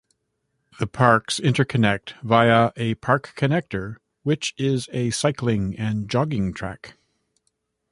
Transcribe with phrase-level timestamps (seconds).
[0.79, 6.97] The parks interconnect via a park connector which is a cycling and jogging track.